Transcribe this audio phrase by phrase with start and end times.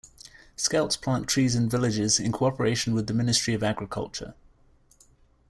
[0.55, 4.33] Scouts plant trees in villages in cooperation with the Ministry of Agriculture.